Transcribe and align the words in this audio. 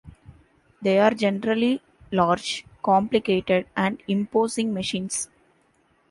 They 0.81 0.97
are 0.97 1.11
generally 1.13 1.79
large, 2.11 2.65
complicated, 2.81 3.67
and 3.75 4.01
imposing 4.07 4.73
machines. 4.73 5.29